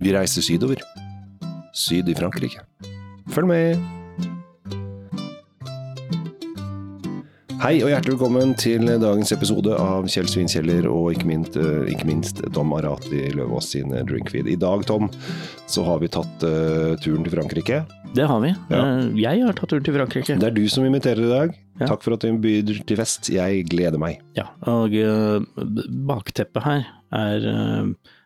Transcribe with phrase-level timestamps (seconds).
[0.00, 0.80] Vi reiser sydover.
[1.76, 2.62] Syd i Frankrike.
[3.34, 3.80] Følg med!
[7.60, 12.06] Hei og hjertelig velkommen til dagens episode av Kjell Svinkjeller og ikke minst, eh, ikke
[12.08, 14.48] minst Tom Arati Løvaas sin Drinkfeed.
[14.48, 15.10] I dag, Tom,
[15.68, 17.82] så har vi tatt uh, turen til Frankrike.
[18.16, 18.54] Det har vi.
[18.72, 18.80] Ja.
[18.80, 20.38] Eh, Jeg har tatt turen til Frankrike.
[20.40, 21.52] Det er du som inviterer i dag.
[21.76, 21.90] Ja.
[21.92, 23.28] Takk for at du byr til fest.
[23.28, 24.24] Jeg gleder meg.
[24.40, 25.44] Ja, og uh,
[26.08, 28.16] bakteppet her er eh,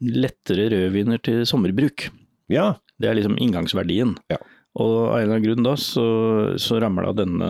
[0.00, 2.08] lettere rødviner til sommerbruk.
[2.52, 4.14] Ja, Det er liksom inngangsverdien.
[4.32, 4.38] Ja.
[4.76, 6.04] Og av en eller annen grunn da, så,
[6.60, 7.48] så ramla denne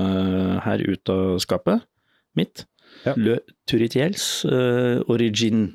[0.64, 1.84] her ut av skapet
[2.38, 2.64] mitt.
[3.04, 3.12] Ja.
[3.18, 3.36] Le
[3.68, 5.68] Turitiels uh, Origin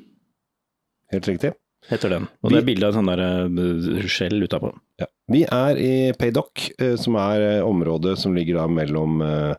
[1.12, 1.52] helt riktig.
[1.88, 2.26] heter den.
[2.42, 4.72] Og Vi- det er bilde av en sånn der eh, skjell utapå.
[5.00, 5.06] Ja.
[5.32, 9.54] Vi er i Paydock, eh, som er eh, området som ligger da mellom eh,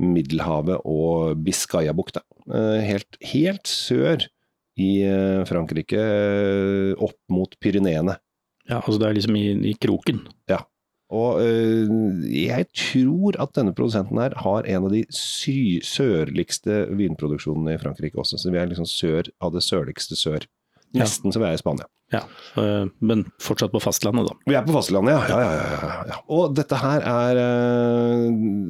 [0.00, 2.22] Middelhavet og Biscayabukta.
[2.48, 4.26] Eh, Helt, helt sør
[4.80, 8.16] i eh, Frankrike, eh, opp mot Pyreneene.
[8.70, 10.22] Ja, altså det er liksom i, i kroken.
[11.10, 11.90] Og øh,
[12.30, 18.20] jeg tror at denne produsenten her har en av de sy sørligste vinproduksjonene i Frankrike
[18.22, 18.38] også.
[18.38, 20.46] Så vi er liksom sør av det sørligste sør.
[20.94, 21.02] Ja.
[21.02, 21.88] Nesten som vi er i Spania.
[22.10, 22.20] Ja,
[22.58, 24.34] eh, men fortsatt på fastlandet, da.
[24.50, 25.20] Vi er på fastlandet, ja.
[25.30, 26.16] Ja, ja, ja, ja.
[26.34, 28.24] Og dette her er eh,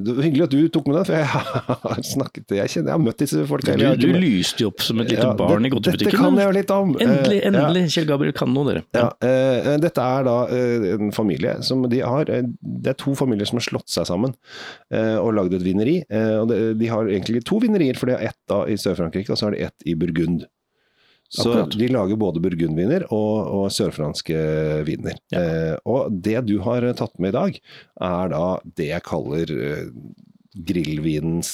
[0.05, 1.27] Det var hyggelig at du tok med det, for jeg
[1.87, 3.77] har snakket Jeg kjenner jeg har møtt disse folka.
[3.81, 6.11] Du, du lyste jo opp som et lite barn det- i godtebutikken.
[6.11, 6.93] Dette kan jeg jo litt om.
[6.99, 7.49] Eh, Endelig, ja.
[7.51, 7.85] endelig.
[7.97, 8.85] Kjell Gabriel kan noe, dere.
[8.97, 13.17] Ja, eh, dette er da eh, en familie som de har eh, Det er to
[13.19, 14.37] familier som har slått seg sammen
[14.93, 15.99] eh, og lagd et vineri.
[16.13, 19.33] Eh, og det, de har egentlig to vinerier, for det er ett da i Sør-Frankrike,
[19.33, 20.45] og så har de ett i Burgund.
[21.31, 21.77] Så Akkurat.
[21.79, 24.35] de lager både burgundviner og, og sørfranske
[24.89, 25.15] viner.
[25.31, 25.45] Ja.
[25.45, 27.61] Eh, og det du har tatt med i dag,
[28.11, 28.45] er da
[28.81, 29.85] det jeg kaller eh,
[30.67, 31.53] grillvinens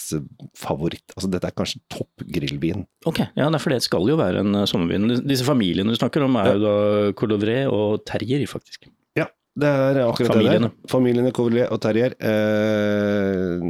[0.56, 1.04] favoritt.
[1.12, 2.86] Altså dette er kanskje topp grillvin.
[3.08, 5.10] Ok, ja, for det skal jo være en eh, sommervin.
[5.28, 6.76] Disse familiene du snakker om er jo da
[7.20, 8.88] Colovret og Terrier, faktisk.
[9.18, 9.28] Ja,
[9.60, 10.70] det er akkurat Familiene.
[10.72, 10.90] det der.
[10.92, 12.16] Familiene Coverlet og Terrier.
[12.16, 13.60] Eh,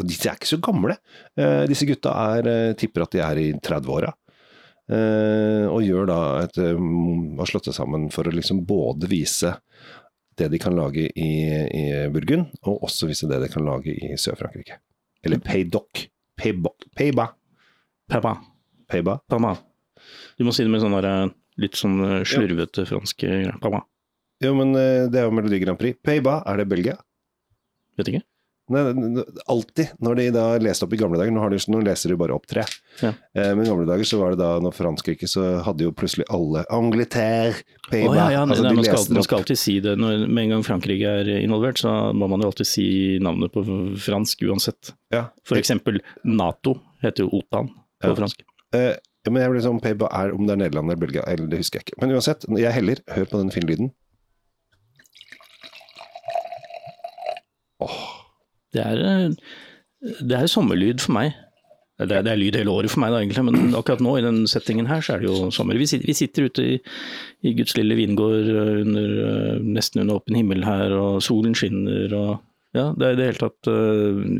[0.00, 0.96] de er ikke så gamle.
[1.36, 4.12] Eh, disse gutta er, eh, tipper at de er i 30-åra.
[4.92, 6.80] Eh, og gjør da et eh,
[7.38, 9.54] har slått seg sammen for å liksom både vise
[10.36, 11.32] det de kan lage i,
[11.76, 14.80] i Burgund, og også vise det de kan lage i Sør-Frankrike.
[15.22, 16.06] Eller Paydoc.
[16.40, 16.72] Payba.
[16.96, 17.28] Payba.
[18.10, 18.32] Payba.
[18.90, 19.18] Payba.
[19.28, 19.54] papa.
[20.36, 21.30] Du må si det med sånn eh,
[21.62, 22.90] litt sånn slurvete ja.
[22.90, 23.26] fransk
[23.62, 23.84] Payba.
[24.42, 26.00] Jo, men det er jo Melodi Grand Prix.
[26.02, 26.96] Payba, er det Belgia?
[28.00, 28.24] Vet ikke.
[28.74, 32.18] Alltid når de da leste opp i gamle dager, nå, har de, nå leser de
[32.20, 32.64] bare opp tre.
[33.02, 33.12] Ja.
[33.36, 36.26] Eh, men i gamle dager så var det da, når Frankrike, så hadde jo plutselig
[36.32, 39.94] alle Angleterre, Payback oh, ja, ja, altså, man, skal, man skal alltid si det.
[40.00, 42.88] Når, med en gang Frankrike er involvert, så må man jo alltid si
[43.22, 43.64] navnet på
[44.00, 44.94] fransk uansett.
[45.12, 45.26] Ja.
[45.58, 47.72] Eksempel Nato heter jo OTAN
[48.02, 48.46] på fransk.
[48.76, 48.94] Eh,
[49.30, 51.78] men jeg blir sånn, Payback er om det er Nederland eller Belgia, eller det husker
[51.78, 52.00] jeg ikke.
[52.02, 53.92] Men uansett, jeg heller, hør på den fine lyden.
[58.72, 61.34] Det er, eh, det er sommerlyd for meg.
[62.02, 64.24] Det er, det er lyd hele året for meg, da, egentlig, men akkurat nå i
[64.24, 65.78] den settingen her, så er det jo sommer.
[65.78, 66.78] Vi sitter, vi sitter ute i,
[67.46, 72.16] i Guds lille vingård eh, under, eh, nesten under åpen himmel her, og solen skinner
[72.18, 72.32] og
[72.72, 73.68] Ja, det er i det hele tatt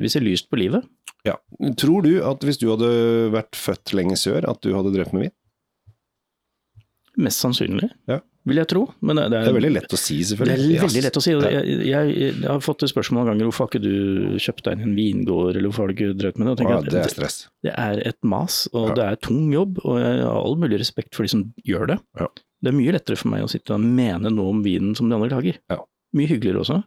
[0.00, 0.87] Vi ser lyst på livet.
[1.28, 1.34] Ja.
[1.76, 2.88] Tror du at hvis du hadde
[3.34, 5.34] vært født lenge sør, at du hadde drevet med vin?
[7.21, 8.22] Mest sannsynlig, Ja.
[8.48, 8.82] Vil jeg tro.
[9.00, 10.78] Men det, Det er veldig lett å si, Det er selvfølgelig.
[10.82, 11.30] veldig lett å si.
[11.32, 14.97] Jeg, jeg, jeg har fått spørsmål noen ganger hvorfor har ikke du kjøpt deg en
[14.98, 16.69] vingård, eller hvorfor har du ikke drevet med det?
[16.69, 17.36] Ja, det er stress.
[17.62, 18.94] det er et mas, og Ja.
[18.98, 21.98] det er tung jobb, og jeg har all mulig respekt for de som gjør det.
[22.19, 22.26] Ja.
[22.62, 25.14] Det er mye lettere for meg å sitte og mene noe om vinen som de
[25.19, 25.59] andre lager.
[25.70, 25.78] Ja.
[26.14, 26.82] Mye hyggeligere også.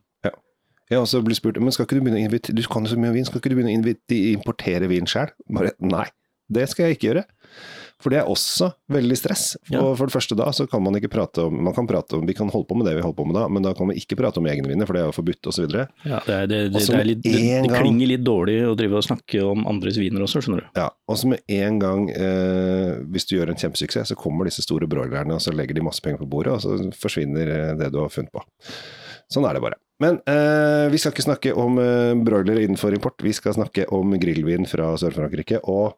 [0.85, 2.97] Jeg har også blitt spurt men skal ikke du begynne å du kan jo så
[2.99, 5.31] mye om vin, skal ikke du begynne å importere vin sjøl?
[5.49, 6.05] Bare nei,
[6.51, 7.23] det skal jeg ikke gjøre.
[8.03, 9.43] For det er også veldig stress.
[9.63, 9.81] For, Ja.
[9.95, 12.33] for det første da, så kan man ikke prate om Man kan prate om, Vi
[12.35, 14.17] kan holde på med det vi holder på med da, men da kan vi ikke
[14.19, 15.65] prate om egne viner, for det er jo forbudt osv.
[15.71, 17.33] Ja, det, er, det, det, det, er litt, det,
[17.65, 20.81] det klinger litt dårlig å drive og snakke om andres viner også, skjønner du.
[20.81, 24.65] Ja, og så med en gang, eh, hvis du gjør en kjempesuksess, så kommer disse
[24.67, 27.91] store broilerne, og så legger de masse penger på bordet, og så forsvinner eh, det
[27.95, 28.43] du har funnet på.
[29.31, 29.79] Sånn er det bare.
[30.03, 34.11] Men eh, vi skal ikke snakke om eh, broilere innenfor import, vi skal snakke om
[34.19, 35.95] grillvin fra Sør-Frankrike, og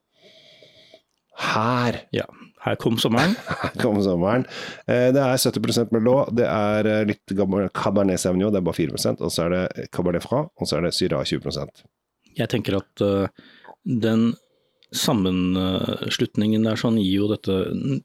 [1.38, 2.26] her Ja,
[2.66, 3.36] her kom sommeren.
[3.62, 4.48] her kom sommeren.
[4.90, 7.36] Eh, det er 70% Merlot, det er eh, litt
[7.78, 10.88] Cabernet Sauvignon, det er bare 4% og så er det Cabernet Fra, og så er
[10.88, 11.62] det Syra 20
[12.38, 13.46] Jeg tenker at eh,
[14.08, 14.32] den
[14.96, 17.56] sammenslutningen der sånn gir jo dette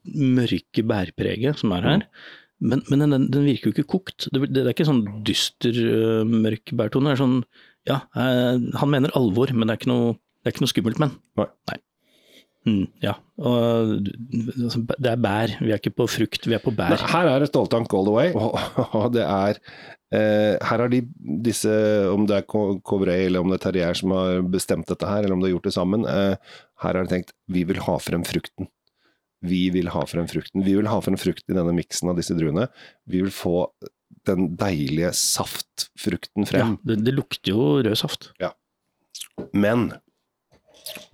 [0.02, 2.00] mørke bærpreget som er her.
[2.62, 4.26] Men, men den, den virker jo ikke kokt.
[4.34, 5.78] Det, det er ikke sånn dyster,
[6.26, 7.12] mørk bærtone.
[7.12, 7.38] Det er sånn,
[7.86, 11.14] ja, han mener alvor, men det er ikke noe, det er ikke noe skummelt, men.
[11.38, 11.78] Nei.
[12.68, 13.16] Mm, ja.
[13.42, 16.94] Og altså, det er bær, vi er ikke på frukt, vi er på bær.
[16.94, 18.30] Nei, her er det ståltank all the way,
[19.00, 19.58] og, det er
[20.14, 21.00] eh, Her har de
[21.42, 21.72] disse,
[22.12, 25.34] om det er Covray eller om det er Terrier som har bestemt dette her, eller
[25.34, 26.54] om de har gjort det sammen, eh,
[26.84, 28.70] her har de tenkt vi vil ha frem frukten.
[29.42, 30.62] Vi vil ha frem frukten.
[30.62, 32.68] Vi vil ha frem frukt i denne miksen av disse druene.
[33.10, 33.66] Vi vil få
[34.28, 36.76] den deilige saftfrukten frem.
[36.76, 38.30] Ja, det, det lukter jo rød saft.
[38.42, 38.52] Ja.
[39.50, 39.90] Men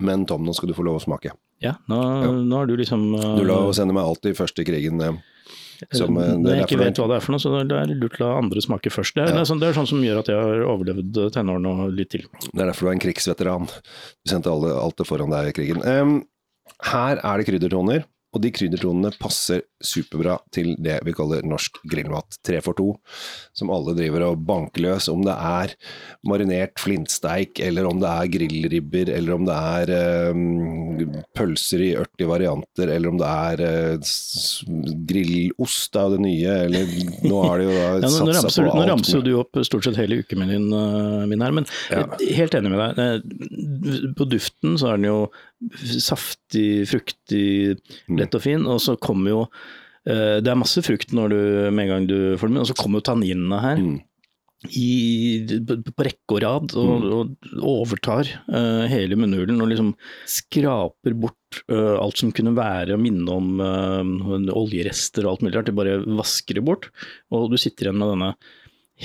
[0.03, 1.33] men Tom, nå skal du få lov å smake.
[1.63, 2.31] Ja, nå, ja.
[2.31, 5.01] nå har du liksom uh, Du la å sende meg alltid først i krigen.
[5.03, 5.19] Uh,
[5.95, 8.19] som, uh, Når jeg ikke vet hva det er for noe, så det er lurt
[8.19, 9.17] å la andre smake først.
[9.17, 9.37] Det er, ja.
[9.37, 12.13] det, er sånn, det er, sånn, som gjør at jeg har overlevd tenårene og litt
[12.15, 12.27] til.
[12.47, 13.67] Det er derfor du er en krigsveteran.
[13.67, 15.83] Du sendte alle, alt det foran deg i krigen.
[15.83, 16.15] Um,
[16.93, 18.07] her er det kryddertoner.
[18.29, 22.37] Og de kryddertonene passer superbra til det vi kaller norsk grillmat.
[22.45, 22.91] Tre for to,
[23.57, 25.07] som alle driver og banker løs.
[25.09, 25.73] Om det er
[26.29, 29.93] marinert flintsteik, eller om det er grillribber, eller om det er
[30.35, 34.11] um, pølser i 80 varianter, eller om det er uh,
[35.09, 36.93] grillost, det er det nye, eller
[37.25, 38.77] nå har det jo da ja, satsa ramser, på alt.
[38.77, 42.05] Nå ramser jo du opp stort sett hele ukemenyen uh, min her, men ja.
[42.37, 43.25] helt enig med deg.
[44.17, 45.19] På duften så er den jo
[46.01, 48.19] saftig, fruktig, mm.
[48.19, 48.67] lett og fin.
[48.69, 51.41] Og så kommer jo uh, Det er masse frukt når du,
[51.71, 53.83] med en gang du får den, med, og så kommer jo tanninene her.
[53.83, 53.97] Mm.
[54.75, 55.45] I,
[55.95, 57.11] på rekke og rad, og, mm.
[57.61, 59.93] og overtar uh, hele munnhulen og liksom
[60.27, 65.55] skraper bort uh, alt som kunne være å minne om uh, oljerester og alt mulig
[65.55, 65.71] rart.
[65.71, 66.89] De bare vasker det bort,
[67.31, 68.33] og du sitter igjen med denne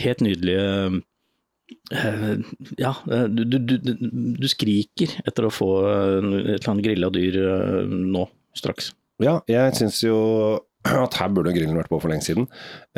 [0.03, 0.67] helt nydelige
[2.77, 2.93] ja,
[3.31, 7.39] du, du, du, du, skriker etter å få et eller annet grilla dyr
[7.89, 8.27] nå,
[8.57, 8.93] straks.
[9.23, 10.19] Ja, jeg syns jo
[11.07, 12.47] at her burde grillen vært på for lenge siden.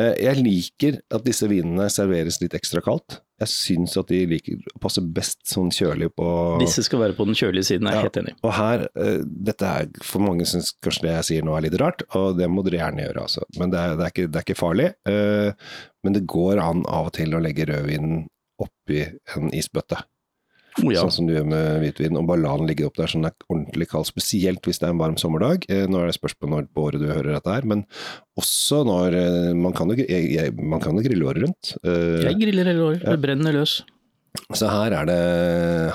[0.00, 3.20] Eh, jeg liker at disse vinene serveres litt ekstra kaldt.
[3.42, 6.28] Jeg syns at de liker å passe best sånn kjølig på
[6.62, 8.32] Disse skal være på den kjølige siden, jeg er ja, helt enig.
[8.40, 9.18] Og her, eh,
[9.50, 12.48] dette er for mange syns kanskje det jeg sier nå er litt rart, og det
[12.50, 13.44] må dere gjerne gjøre, altså.
[13.60, 14.88] Men det er, det er, ikke, det er ikke, farlig.
[15.12, 15.68] Eh,
[16.06, 18.24] men det går an av og til å legge rødvinen
[18.62, 19.02] oppi
[19.36, 20.02] en isbøtte.
[20.84, 21.00] Oh, ja.
[21.00, 22.16] Sånn som du gjør med hvitvin.
[22.20, 24.08] Og bare la den ligge opp der så den er ordentlig kald.
[24.08, 25.64] Spesielt hvis det er en varm sommerdag.
[25.72, 27.86] Eh, nå er det spørsmål når på året du hører dette her, men
[28.36, 31.72] også når eh, Man kan jo, jeg, jeg, man kan jo grille året rundt.
[31.80, 33.06] Eh, jeg griller hele året.
[33.06, 33.78] Det brenner løs.
[34.52, 35.20] Så her er det,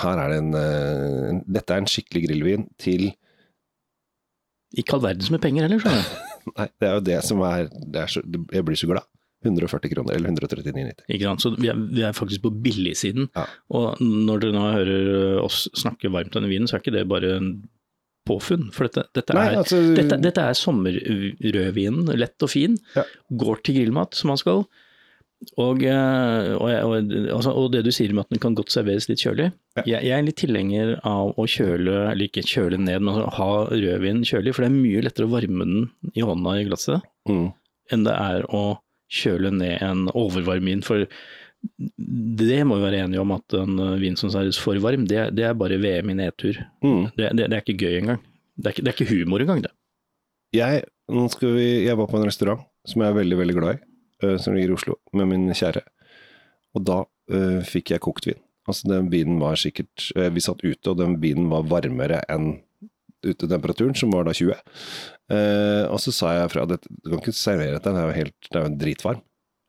[0.02, 3.12] her er det en, en Dette er en skikkelig grillvin til
[4.74, 6.28] Ikke all verdens med penger heller, skjønner jeg.
[6.58, 9.06] Nei, det er jo det som er, det er så, Jeg blir så glad.
[9.42, 11.06] 140 kroner, eller 139,90.
[11.10, 11.44] Ikke sant.
[11.44, 13.30] Så vi er, vi er faktisk på billigsiden.
[13.36, 13.48] Ja.
[13.74, 17.08] Og når dere nå hører oss snakke varmt om denne vinen, så er ikke det
[17.10, 17.56] bare en
[18.30, 18.70] påfunn.
[18.76, 22.78] For dette, dette, Nei, er, altså, dette, dette er sommerrødvinen, lett og fin.
[22.98, 23.06] Ja.
[23.44, 24.66] Går til grillmat som man skal.
[25.58, 29.10] Og, eh, og, og, altså, og, det du sier med at den kan godt serveres
[29.10, 29.50] litt kjølig.
[29.80, 29.86] Ja.
[29.88, 34.22] Jeg, jeg, er litt tilhenger av å kjøle, eller ikke kjøle ned, men ha rødvin
[34.28, 34.54] kjølig.
[34.54, 37.50] For det er mye lettere å varme den i hånda i glasset mm.
[37.96, 38.64] enn det er å
[39.12, 40.84] kjøle ned en overvarm vin.
[40.86, 41.06] For
[41.62, 45.46] det må vi være enige om at en vin som er for varm, det, det,
[45.46, 46.58] er bare VM i nedtur.
[46.84, 47.12] Mm.
[47.18, 48.22] Det, det, det, er ikke gøy engang.
[48.58, 49.74] Det er ikke, det er ikke humor engang, det.
[50.56, 53.84] Jeg, vi, jeg, var på en restaurant som jeg er veldig, veldig glad i,
[54.26, 55.84] uh, som ligger i Oslo, med min kjære.
[56.76, 58.42] Og da uh, fikk jeg kokt vin.
[58.70, 62.60] Altså den vinen var sikkert Vi satt ute, og den vinen var varmere enn
[63.26, 64.56] utetemperaturen, som var da 20.
[65.32, 68.18] Eh, og så sa jeg fra at du kan ikke servere dette, den er jo
[68.18, 69.22] helt, det er dritvarm.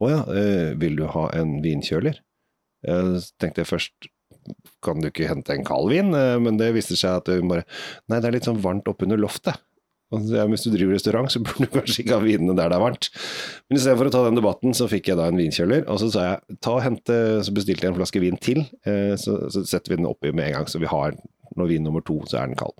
[0.02, 2.18] Å ja, eh, vil du ha en vinkjøler?
[2.88, 4.12] Eh, tenkte jeg først
[4.82, 6.14] kan du ikke hente en kald vin?
[6.18, 7.66] Eh, men det viste seg at hun bare
[8.10, 9.60] Nei, det er litt sånn varmt oppunder loftet.
[10.12, 12.82] Ja, hvis du driver restaurant, så burde du kanskje ikke ha vinene der det er
[12.84, 13.08] varmt.
[13.68, 15.86] Men istedenfor å ta den debatten, så fikk jeg da en vinkjøler.
[15.88, 18.60] Og så sa jeg ta og hente, så bestilte jeg en flaske vin til.
[18.84, 21.16] Eh, så setter vi den oppi med en gang, så vi har
[21.56, 22.76] når vin nummer to, så er den kald.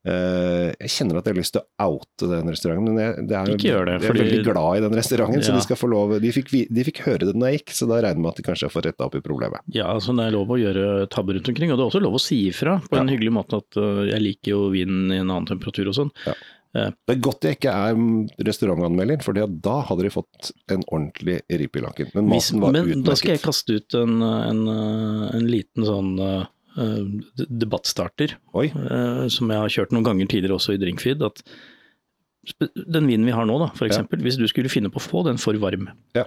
[0.00, 3.36] Uh, jeg kjenner at jeg har lyst til å oute den restauranten, men jeg, det
[3.36, 5.42] er, det, jeg er veldig glad i den restauranten.
[5.42, 5.48] Ja.
[5.50, 7.88] Så de skal få lov De fikk, de fikk høre det når jeg gikk, så
[7.90, 9.66] da regner jeg med at de kanskje har fått retta opp i problemet.
[9.76, 12.16] Ja, altså det er lov å gjøre tabber rundt omkring, og det er også lov
[12.16, 13.02] å si ifra på ja.
[13.02, 16.14] en hyggelig måte at uh, jeg liker jo vinen i en annen temperatur og sånn.
[16.24, 16.36] Ja.
[16.70, 18.00] Uh, det er godt jeg ikke er
[18.46, 22.14] restaurantanmelder, for da hadde de fått en ordentlig rip i lakken.
[22.16, 22.94] Men maten var utmerket.
[22.94, 24.64] Men da skal jeg kaste ut en, en,
[25.28, 30.80] en liten sånn Eh, debattstarter, uh, som jeg har kjørt noen ganger tidligere også i
[30.82, 31.24] Drinkfeed.
[31.26, 31.42] at
[32.74, 34.02] Den vinen vi har nå, da, f.eks.
[34.02, 34.20] Ja.
[34.26, 36.26] Hvis du skulle finne på å få den for varm, ja.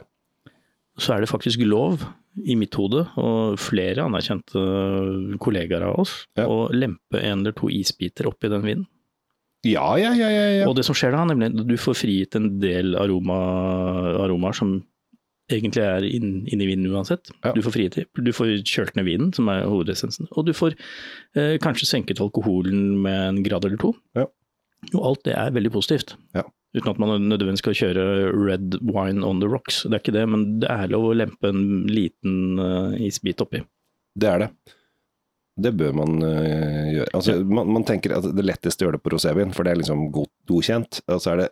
[1.00, 4.62] så er det faktisk lov, i mitt hode, og flere anerkjente
[5.42, 6.48] kollegaer av oss, ja.
[6.50, 8.88] å lempe en eller to isbiter oppi den vinen.
[9.64, 12.50] Ja, ja, ja, ja, Og det som skjer da, nemlig at du får frigitt en
[12.60, 13.38] del aroma,
[14.26, 14.74] aromaer som
[15.56, 17.32] egentlig er inn, i vinen uansett.
[17.44, 17.54] Ja.
[17.56, 20.30] Du får fritid, Du får kjølt ned vinen, som er hovedessensen.
[20.34, 20.76] Og du får
[21.38, 23.94] eh, kanskje senket alkoholen med en grad eller to.
[24.18, 24.28] Ja.
[24.92, 26.16] Og alt det er veldig positivt.
[26.36, 26.46] Ja.
[26.74, 29.84] Uten at man nødvendigvis skal kjøre red wine on the rocks.
[29.86, 33.62] Det er ikke det, men det er lov å lempe en liten uh, isbit oppi.
[34.18, 34.50] Det er det.
[35.64, 37.12] Det bør man uh, gjøre.
[37.14, 39.76] Altså, man, man tenker at det letteste lettest å gjøre det på rosévin, for det
[39.76, 41.00] er liksom god, godkjent.
[41.08, 41.50] Og så er det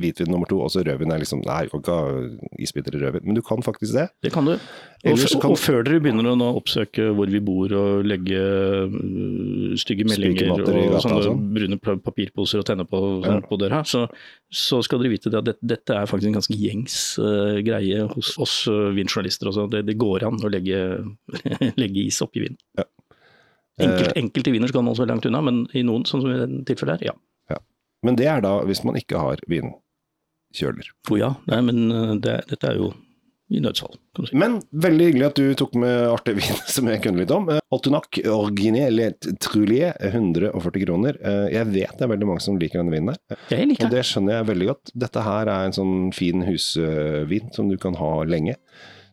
[0.00, 3.02] hvitvin nummer to, og så rødvin er liksom Nei, du kan ikke ha isbiter i
[3.04, 3.22] rødvin.
[3.28, 4.08] Men du kan faktisk det.
[4.26, 4.54] Det kan du.
[4.56, 8.40] Og, Ellers og, kan- og før dere begynner å oppsøke hvor vi bor og legge
[8.40, 11.44] øh, stygge meldinger og, i og sånne sånn.
[11.54, 13.46] brune papirposer og tenne på, sånn, Ja.
[13.46, 14.06] på døra, så,
[14.50, 18.02] så skal dere vite det at dette, dette er faktisk en ganske gjengs uh, greie
[18.16, 19.68] hos oss uh, vinjournalister også.
[19.70, 20.82] Det, det går an å legge,
[21.82, 22.58] legge is oppi vin.
[22.78, 22.88] Ja.
[23.76, 24.22] Enkelt, Eh.
[24.22, 27.02] enkelte viner skal man også langt unna, men i noen, sånn som i dette tilfellet
[27.04, 27.16] her, ja.
[28.04, 30.92] Men det er da hvis man ikke har vinkjøler.
[31.10, 32.92] Å ja, nei, men øh, det, dette er jo
[33.46, 33.92] i nødsfall,
[34.26, 34.34] si.
[34.34, 37.44] Men veldig hyggelig at du tok med artig vin som jeg kunne litt om.
[37.70, 38.98] Altunac Altonac Original
[39.44, 41.18] Trulier, 140 kroner.
[41.22, 43.38] Eh, Jeg vet det er veldig mange som liker denne vinen her.
[43.54, 44.02] Jeg liker Og det.
[44.08, 44.92] skjønner jeg veldig godt.
[45.06, 48.56] Dette her er en sånn fin husvin som du kan ha lenge.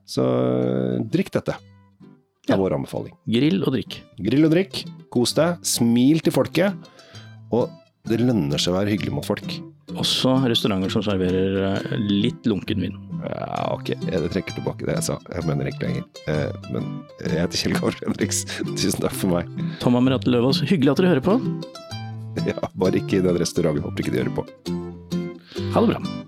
[0.10, 1.60] Så eh, drikk dette.
[2.44, 2.58] Det Ja.
[2.58, 3.14] er vår anbefaling.
[3.30, 4.02] Grill og drikk.
[4.20, 4.82] Grill og drikk,
[5.14, 6.74] kos deg, smil til folket.
[7.54, 7.70] Og
[8.10, 9.46] det lønner seg å være hyggelig mot folk.
[10.00, 12.98] Også restauranter som serverer øh, litt lunken vin.
[13.24, 15.18] Ja, ok, jeg trekker tilbake det jeg sa.
[15.32, 16.08] Jeg mener ikke lenger.
[16.28, 16.90] Eh, Men
[17.22, 18.44] jeg heter Kjell Kåre Henriks.
[18.80, 19.54] Tusen takk for meg.
[19.84, 21.38] Tom Amerate Løvaas, hyggelig at dere hører på.
[22.50, 23.86] Ja, bare ikke i den restauranten.
[23.86, 24.48] Håper ikke de hører på.
[25.76, 26.23] Ha det bra.